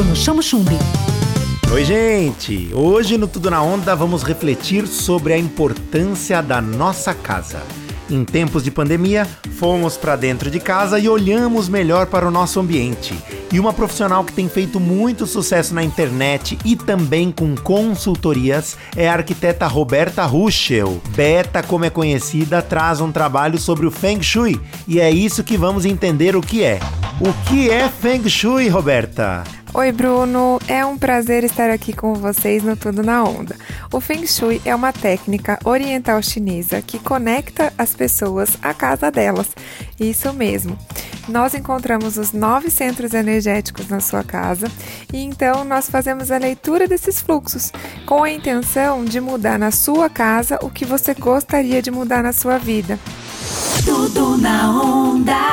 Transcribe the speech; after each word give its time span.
Bruno 0.00 0.16
Chamo 0.16 0.42
Chumbi. 0.42 0.78
Oi, 1.70 1.84
gente! 1.84 2.70
Hoje 2.72 3.18
no 3.18 3.28
Tudo 3.28 3.50
na 3.50 3.62
Onda 3.62 3.94
vamos 3.94 4.22
refletir 4.22 4.86
sobre 4.86 5.34
a 5.34 5.38
importância 5.38 6.40
da 6.40 6.58
nossa 6.58 7.12
casa. 7.12 7.60
Em 8.08 8.24
tempos 8.24 8.64
de 8.64 8.70
pandemia, 8.70 9.28
fomos 9.58 9.98
para 9.98 10.16
dentro 10.16 10.50
de 10.50 10.58
casa 10.58 10.98
e 10.98 11.06
olhamos 11.06 11.68
melhor 11.68 12.06
para 12.06 12.26
o 12.26 12.30
nosso 12.30 12.58
ambiente. 12.58 13.14
E 13.52 13.60
uma 13.60 13.74
profissional 13.74 14.24
que 14.24 14.32
tem 14.32 14.48
feito 14.48 14.80
muito 14.80 15.26
sucesso 15.26 15.74
na 15.74 15.84
internet 15.84 16.56
e 16.64 16.76
também 16.76 17.30
com 17.30 17.54
consultorias 17.54 18.78
é 18.96 19.06
a 19.06 19.12
arquiteta 19.12 19.66
Roberta 19.66 20.24
Ruschel. 20.24 20.98
Beta, 21.10 21.62
como 21.62 21.84
é 21.84 21.90
conhecida, 21.90 22.62
traz 22.62 23.02
um 23.02 23.12
trabalho 23.12 23.58
sobre 23.58 23.86
o 23.86 23.90
Feng 23.90 24.22
Shui 24.22 24.58
e 24.88 24.98
é 24.98 25.10
isso 25.10 25.44
que 25.44 25.58
vamos 25.58 25.84
entender 25.84 26.34
o 26.34 26.40
que 26.40 26.64
é. 26.64 26.80
O 27.20 27.34
que 27.46 27.68
é 27.68 27.86
Feng 27.86 28.26
Shui, 28.30 28.68
Roberta? 28.68 29.44
Oi, 29.74 29.92
Bruno. 29.92 30.58
É 30.66 30.86
um 30.86 30.96
prazer 30.96 31.44
estar 31.44 31.68
aqui 31.68 31.92
com 31.92 32.14
vocês 32.14 32.62
no 32.62 32.74
Tudo 32.78 33.02
na 33.02 33.22
Onda. 33.22 33.56
O 33.92 34.00
Feng 34.00 34.26
Shui 34.26 34.58
é 34.64 34.74
uma 34.74 34.90
técnica 34.90 35.58
oriental 35.62 36.22
chinesa 36.22 36.80
que 36.80 36.98
conecta 36.98 37.74
as 37.76 37.92
pessoas 37.94 38.56
à 38.62 38.72
casa 38.72 39.10
delas. 39.10 39.48
Isso 40.00 40.32
mesmo. 40.32 40.78
Nós 41.28 41.52
encontramos 41.52 42.16
os 42.16 42.32
nove 42.32 42.70
centros 42.70 43.12
energéticos 43.12 43.86
na 43.90 44.00
sua 44.00 44.24
casa 44.24 44.66
e 45.12 45.18
então 45.18 45.62
nós 45.62 45.90
fazemos 45.90 46.30
a 46.30 46.38
leitura 46.38 46.88
desses 46.88 47.20
fluxos 47.20 47.70
com 48.06 48.24
a 48.24 48.30
intenção 48.30 49.04
de 49.04 49.20
mudar 49.20 49.58
na 49.58 49.70
sua 49.70 50.08
casa 50.08 50.58
o 50.62 50.70
que 50.70 50.86
você 50.86 51.12
gostaria 51.12 51.82
de 51.82 51.90
mudar 51.90 52.22
na 52.22 52.32
sua 52.32 52.56
vida. 52.56 52.98
Tudo 53.84 54.38
na 54.38 54.70
onda. 54.70 55.09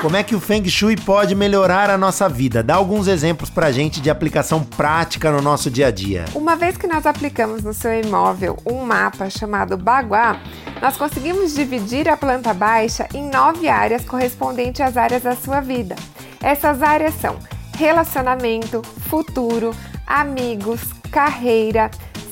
Como 0.00 0.16
é 0.16 0.22
que 0.22 0.36
o 0.36 0.40
Feng 0.40 0.64
Shui 0.68 0.96
pode 0.96 1.34
melhorar 1.34 1.90
a 1.90 1.98
nossa 1.98 2.28
vida? 2.28 2.62
Dá 2.62 2.76
alguns 2.76 3.08
exemplos 3.08 3.50
pra 3.50 3.72
gente 3.72 4.00
de 4.00 4.08
aplicação 4.08 4.62
prática 4.62 5.28
no 5.32 5.42
nosso 5.42 5.68
dia 5.68 5.88
a 5.88 5.90
dia. 5.90 6.24
Uma 6.36 6.54
vez 6.54 6.76
que 6.76 6.86
nós 6.86 7.04
aplicamos 7.04 7.64
no 7.64 7.74
seu 7.74 7.92
imóvel 8.00 8.56
um 8.64 8.84
mapa 8.84 9.28
chamado 9.28 9.76
Baguá, 9.76 10.40
nós 10.80 10.96
conseguimos 10.96 11.52
dividir 11.52 12.08
a 12.08 12.16
planta 12.16 12.54
baixa 12.54 13.08
em 13.12 13.28
nove 13.28 13.68
áreas 13.68 14.04
correspondentes 14.04 14.80
às 14.80 14.96
áreas 14.96 15.24
da 15.24 15.34
sua 15.34 15.60
vida. 15.60 15.96
Essas 16.40 16.80
áreas 16.80 17.14
são 17.20 17.36
relacionamento, 17.76 18.82
futuro, 19.10 19.74
amigos, 20.06 20.80
carreira, 21.10 21.90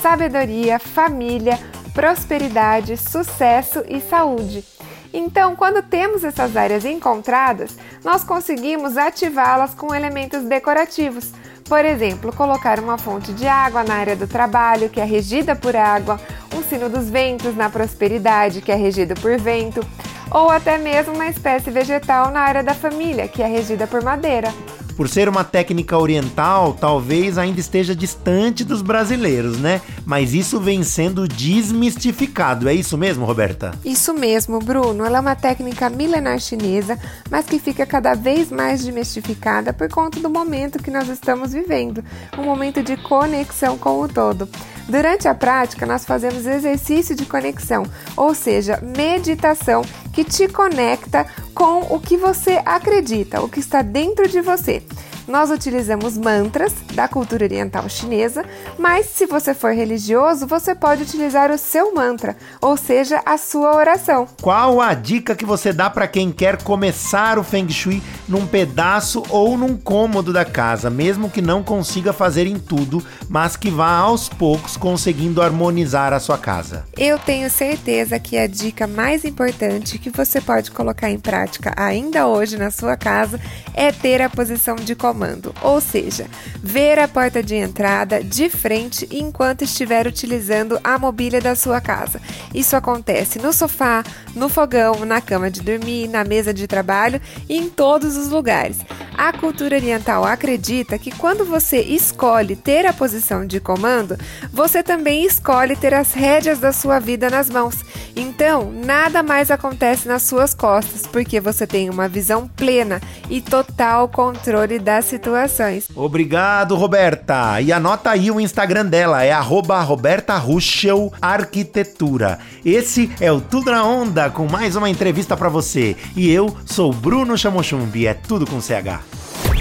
sabedoria, 0.00 0.78
família, 0.78 1.58
prosperidade, 1.92 2.96
sucesso 2.96 3.82
e 3.88 4.00
saúde. 4.00 4.64
Então, 5.12 5.56
quando 5.56 5.82
temos 5.82 6.22
essas 6.22 6.56
áreas 6.56 6.84
encontradas, 6.84 7.76
nós 8.04 8.24
conseguimos 8.24 8.96
ativá-las 8.96 9.74
com 9.74 9.94
elementos 9.94 10.44
decorativos. 10.44 11.32
Por 11.64 11.84
exemplo, 11.84 12.34
colocar 12.34 12.80
uma 12.80 12.96
fonte 12.96 13.32
de 13.32 13.46
água 13.46 13.84
na 13.84 13.94
área 13.94 14.16
do 14.16 14.26
trabalho, 14.26 14.88
que 14.88 15.00
é 15.00 15.04
regida 15.04 15.54
por 15.54 15.76
água, 15.76 16.18
um 16.54 16.62
sino 16.62 16.88
dos 16.88 17.10
ventos 17.10 17.54
na 17.54 17.68
prosperidade, 17.68 18.62
que 18.62 18.72
é 18.72 18.74
regido 18.74 19.14
por 19.20 19.38
vento, 19.38 19.86
ou 20.30 20.50
até 20.50 20.78
mesmo 20.78 21.14
uma 21.14 21.26
espécie 21.26 21.70
vegetal 21.70 22.30
na 22.30 22.40
área 22.40 22.62
da 22.62 22.74
família, 22.74 23.28
que 23.28 23.42
é 23.42 23.46
regida 23.46 23.86
por 23.86 24.02
madeira. 24.02 24.52
Por 24.98 25.08
ser 25.08 25.28
uma 25.28 25.44
técnica 25.44 25.96
oriental, 25.96 26.74
talvez 26.74 27.38
ainda 27.38 27.60
esteja 27.60 27.94
distante 27.94 28.64
dos 28.64 28.82
brasileiros, 28.82 29.56
né? 29.56 29.80
Mas 30.04 30.34
isso 30.34 30.58
vem 30.58 30.82
sendo 30.82 31.28
desmistificado. 31.28 32.68
É 32.68 32.74
isso 32.74 32.98
mesmo, 32.98 33.24
Roberta? 33.24 33.70
Isso 33.84 34.12
mesmo, 34.12 34.58
Bruno. 34.58 35.04
Ela 35.04 35.18
é 35.18 35.20
uma 35.20 35.36
técnica 35.36 35.88
milenar 35.88 36.40
chinesa, 36.40 36.98
mas 37.30 37.46
que 37.46 37.60
fica 37.60 37.86
cada 37.86 38.14
vez 38.14 38.50
mais 38.50 38.82
desmistificada 38.82 39.72
por 39.72 39.88
conta 39.88 40.18
do 40.18 40.28
momento 40.28 40.82
que 40.82 40.90
nós 40.90 41.08
estamos 41.08 41.52
vivendo 41.52 42.02
um 42.36 42.42
momento 42.42 42.82
de 42.82 42.96
conexão 42.96 43.78
com 43.78 44.00
o 44.00 44.08
todo. 44.08 44.48
Durante 44.88 45.28
a 45.28 45.34
prática, 45.34 45.84
nós 45.84 46.04
fazemos 46.04 46.46
exercício 46.46 47.14
de 47.14 47.26
conexão, 47.26 47.84
ou 48.16 48.34
seja, 48.34 48.82
meditação 48.82 49.82
que 50.12 50.24
te 50.24 50.48
conecta 50.48 51.26
com 51.58 51.92
o 51.92 51.98
que 51.98 52.16
você 52.16 52.62
acredita, 52.64 53.42
o 53.42 53.48
que 53.48 53.58
está 53.58 53.82
dentro 53.82 54.28
de 54.28 54.40
você. 54.40 54.80
Nós 55.28 55.50
utilizamos 55.50 56.16
mantras 56.16 56.72
da 56.94 57.06
cultura 57.06 57.44
oriental 57.44 57.86
chinesa, 57.86 58.46
mas 58.78 59.04
se 59.04 59.26
você 59.26 59.52
for 59.52 59.74
religioso, 59.74 60.46
você 60.46 60.74
pode 60.74 61.02
utilizar 61.02 61.50
o 61.50 61.58
seu 61.58 61.94
mantra, 61.94 62.34
ou 62.62 62.78
seja, 62.78 63.20
a 63.26 63.36
sua 63.36 63.76
oração. 63.76 64.26
Qual 64.40 64.80
a 64.80 64.94
dica 64.94 65.36
que 65.36 65.44
você 65.44 65.70
dá 65.70 65.90
para 65.90 66.08
quem 66.08 66.32
quer 66.32 66.62
começar 66.62 67.38
o 67.38 67.44
Feng 67.44 67.70
Shui 67.70 68.02
num 68.26 68.46
pedaço 68.46 69.22
ou 69.28 69.58
num 69.58 69.76
cômodo 69.76 70.32
da 70.32 70.46
casa, 70.46 70.88
mesmo 70.88 71.28
que 71.28 71.42
não 71.42 71.62
consiga 71.62 72.14
fazer 72.14 72.46
em 72.46 72.58
tudo, 72.58 73.04
mas 73.28 73.54
que 73.54 73.68
vá 73.68 73.96
aos 73.98 74.30
poucos 74.30 74.78
conseguindo 74.78 75.42
harmonizar 75.42 76.14
a 76.14 76.20
sua 76.20 76.38
casa? 76.38 76.86
Eu 76.96 77.18
tenho 77.18 77.50
certeza 77.50 78.18
que 78.18 78.38
a 78.38 78.46
dica 78.46 78.86
mais 78.86 79.26
importante 79.26 79.98
que 79.98 80.08
você 80.08 80.40
pode 80.40 80.70
colocar 80.70 81.10
em 81.10 81.18
prática 81.18 81.74
ainda 81.76 82.26
hoje 82.26 82.56
na 82.56 82.70
sua 82.70 82.96
casa 82.96 83.38
é 83.74 83.92
ter 83.92 84.22
a 84.22 84.30
posição 84.30 84.74
de 84.74 84.94
comando 84.94 85.17
comando, 85.18 85.52
ou 85.62 85.80
seja, 85.80 86.28
ver 86.62 86.96
a 87.00 87.08
porta 87.08 87.42
de 87.42 87.56
entrada 87.56 88.22
de 88.22 88.48
frente 88.48 89.08
enquanto 89.10 89.62
estiver 89.62 90.06
utilizando 90.06 90.78
a 90.84 90.96
mobília 90.96 91.40
da 91.40 91.56
sua 91.56 91.80
casa. 91.80 92.20
Isso 92.54 92.76
acontece 92.76 93.40
no 93.40 93.52
sofá, 93.52 94.04
no 94.36 94.48
fogão, 94.48 95.04
na 95.04 95.20
cama 95.20 95.50
de 95.50 95.60
dormir, 95.60 96.06
na 96.06 96.22
mesa 96.22 96.54
de 96.54 96.68
trabalho 96.68 97.20
e 97.48 97.56
em 97.56 97.68
todos 97.68 98.16
os 98.16 98.28
lugares. 98.28 98.76
A 99.18 99.32
cultura 99.32 99.74
oriental 99.74 100.24
acredita 100.24 100.96
que 100.96 101.10
quando 101.10 101.44
você 101.44 101.80
escolhe 101.80 102.54
ter 102.54 102.86
a 102.86 102.92
posição 102.92 103.44
de 103.44 103.58
comando, 103.58 104.16
você 104.52 104.80
também 104.80 105.24
escolhe 105.24 105.74
ter 105.74 105.92
as 105.92 106.12
rédeas 106.12 106.60
da 106.60 106.72
sua 106.72 107.00
vida 107.00 107.28
nas 107.28 107.50
mãos. 107.50 107.74
Então, 108.14 108.70
nada 108.70 109.20
mais 109.20 109.50
acontece 109.50 110.06
nas 110.06 110.22
suas 110.22 110.54
costas, 110.54 111.04
porque 111.04 111.40
você 111.40 111.66
tem 111.66 111.90
uma 111.90 112.06
visão 112.06 112.46
plena 112.46 113.00
e 113.28 113.40
total 113.40 114.08
controle 114.08 114.78
das 114.78 115.06
situações. 115.06 115.88
Obrigado, 115.96 116.76
Roberta. 116.76 117.60
E 117.60 117.72
anota 117.72 118.10
aí 118.10 118.30
o 118.30 118.38
Instagram 118.40 118.86
dela, 118.86 119.24
é 119.24 119.32
arroba 119.32 119.80
Roberta 119.80 120.36
Ruschel 120.36 121.12
Arquitetura. 121.20 122.38
Esse 122.64 123.10
é 123.20 123.32
o 123.32 123.40
Tudo 123.40 123.72
na 123.72 123.84
Onda, 123.84 124.30
com 124.30 124.46
mais 124.46 124.76
uma 124.76 124.88
entrevista 124.88 125.36
para 125.36 125.48
você. 125.48 125.96
E 126.14 126.30
eu 126.30 126.56
sou 126.64 126.92
Bruno 126.92 127.36
Chamochumbi, 127.36 128.06
é 128.06 128.14
tudo 128.14 128.46
com 128.46 128.60
CH. 128.60 129.07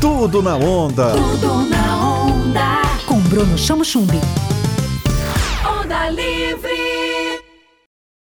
Tudo 0.00 0.40
na 0.42 0.56
Onda. 0.56 1.10
Tudo 1.10 1.68
na 1.68 2.24
onda. 2.24 2.82
Com 3.06 3.20
Bruno 3.20 3.58
Chamo 3.58 3.84
Chumbi. 3.84 4.18
Onda 5.62 6.08
livre. 6.08 6.89